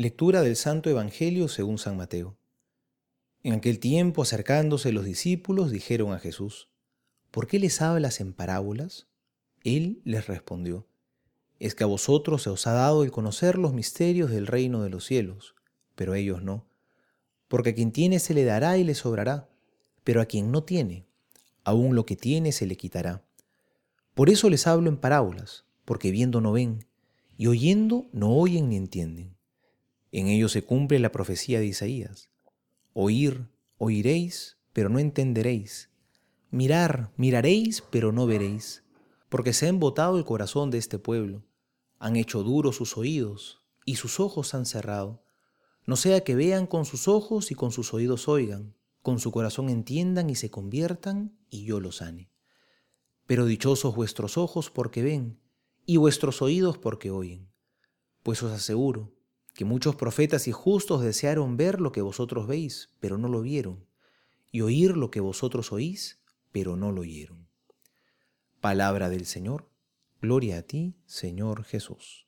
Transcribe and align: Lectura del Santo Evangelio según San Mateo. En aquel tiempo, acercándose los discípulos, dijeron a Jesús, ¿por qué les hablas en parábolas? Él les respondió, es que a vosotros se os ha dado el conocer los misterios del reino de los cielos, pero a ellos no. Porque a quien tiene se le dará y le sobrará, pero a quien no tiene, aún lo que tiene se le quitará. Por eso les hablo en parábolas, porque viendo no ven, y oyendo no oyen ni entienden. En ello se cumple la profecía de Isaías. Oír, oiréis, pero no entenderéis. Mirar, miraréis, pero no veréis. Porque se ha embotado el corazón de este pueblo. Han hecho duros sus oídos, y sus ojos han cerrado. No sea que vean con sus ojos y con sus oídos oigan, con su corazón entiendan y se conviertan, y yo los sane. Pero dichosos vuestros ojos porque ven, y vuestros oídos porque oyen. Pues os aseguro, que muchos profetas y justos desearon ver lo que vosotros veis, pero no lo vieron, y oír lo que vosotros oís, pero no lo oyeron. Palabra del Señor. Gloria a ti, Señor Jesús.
Lectura 0.00 0.42
del 0.42 0.54
Santo 0.54 0.88
Evangelio 0.88 1.48
según 1.48 1.76
San 1.76 1.96
Mateo. 1.96 2.36
En 3.42 3.54
aquel 3.54 3.80
tiempo, 3.80 4.22
acercándose 4.22 4.92
los 4.92 5.04
discípulos, 5.04 5.72
dijeron 5.72 6.12
a 6.12 6.20
Jesús, 6.20 6.68
¿por 7.32 7.48
qué 7.48 7.58
les 7.58 7.82
hablas 7.82 8.20
en 8.20 8.32
parábolas? 8.32 9.08
Él 9.64 10.00
les 10.04 10.28
respondió, 10.28 10.86
es 11.58 11.74
que 11.74 11.82
a 11.82 11.88
vosotros 11.88 12.44
se 12.44 12.50
os 12.50 12.68
ha 12.68 12.74
dado 12.74 13.02
el 13.02 13.10
conocer 13.10 13.58
los 13.58 13.72
misterios 13.72 14.30
del 14.30 14.46
reino 14.46 14.84
de 14.84 14.90
los 14.90 15.04
cielos, 15.04 15.56
pero 15.96 16.12
a 16.12 16.18
ellos 16.18 16.44
no. 16.44 16.64
Porque 17.48 17.70
a 17.70 17.74
quien 17.74 17.90
tiene 17.90 18.20
se 18.20 18.34
le 18.34 18.44
dará 18.44 18.78
y 18.78 18.84
le 18.84 18.94
sobrará, 18.94 19.48
pero 20.04 20.20
a 20.20 20.26
quien 20.26 20.52
no 20.52 20.62
tiene, 20.62 21.06
aún 21.64 21.96
lo 21.96 22.06
que 22.06 22.14
tiene 22.14 22.52
se 22.52 22.66
le 22.66 22.76
quitará. 22.76 23.24
Por 24.14 24.30
eso 24.30 24.48
les 24.48 24.64
hablo 24.68 24.90
en 24.90 24.98
parábolas, 24.98 25.64
porque 25.84 26.12
viendo 26.12 26.40
no 26.40 26.52
ven, 26.52 26.86
y 27.36 27.48
oyendo 27.48 28.06
no 28.12 28.36
oyen 28.36 28.68
ni 28.68 28.76
entienden. 28.76 29.37
En 30.10 30.28
ello 30.28 30.48
se 30.48 30.64
cumple 30.64 30.98
la 30.98 31.12
profecía 31.12 31.60
de 31.60 31.66
Isaías. 31.66 32.30
Oír, 32.94 33.48
oiréis, 33.76 34.56
pero 34.72 34.88
no 34.88 34.98
entenderéis. 34.98 35.90
Mirar, 36.50 37.12
miraréis, 37.16 37.82
pero 37.90 38.10
no 38.10 38.26
veréis. 38.26 38.84
Porque 39.28 39.52
se 39.52 39.66
ha 39.66 39.68
embotado 39.68 40.16
el 40.16 40.24
corazón 40.24 40.70
de 40.70 40.78
este 40.78 40.98
pueblo. 40.98 41.44
Han 41.98 42.16
hecho 42.16 42.42
duros 42.42 42.76
sus 42.76 42.96
oídos, 42.96 43.62
y 43.84 43.96
sus 43.96 44.18
ojos 44.20 44.54
han 44.54 44.64
cerrado. 44.64 45.22
No 45.84 45.96
sea 45.96 46.24
que 46.24 46.34
vean 46.34 46.66
con 46.66 46.84
sus 46.84 47.08
ojos 47.08 47.50
y 47.50 47.54
con 47.54 47.72
sus 47.72 47.92
oídos 47.92 48.28
oigan, 48.28 48.74
con 49.02 49.18
su 49.18 49.30
corazón 49.32 49.68
entiendan 49.68 50.30
y 50.30 50.34
se 50.34 50.50
conviertan, 50.50 51.38
y 51.50 51.64
yo 51.64 51.80
los 51.80 51.96
sane. 51.96 52.30
Pero 53.26 53.44
dichosos 53.46 53.94
vuestros 53.94 54.38
ojos 54.38 54.70
porque 54.70 55.02
ven, 55.02 55.40
y 55.86 55.96
vuestros 55.96 56.40
oídos 56.40 56.78
porque 56.78 57.10
oyen. 57.10 57.50
Pues 58.22 58.42
os 58.42 58.52
aseguro, 58.52 59.17
que 59.58 59.64
muchos 59.64 59.96
profetas 59.96 60.46
y 60.46 60.52
justos 60.52 61.02
desearon 61.02 61.56
ver 61.56 61.80
lo 61.80 61.90
que 61.90 62.00
vosotros 62.00 62.46
veis, 62.46 62.94
pero 63.00 63.18
no 63.18 63.26
lo 63.26 63.42
vieron, 63.42 63.88
y 64.52 64.60
oír 64.60 64.96
lo 64.96 65.10
que 65.10 65.18
vosotros 65.18 65.72
oís, 65.72 66.22
pero 66.52 66.76
no 66.76 66.92
lo 66.92 67.00
oyeron. 67.00 67.48
Palabra 68.60 69.08
del 69.08 69.26
Señor. 69.26 69.68
Gloria 70.22 70.58
a 70.58 70.62
ti, 70.62 70.94
Señor 71.06 71.64
Jesús. 71.64 72.27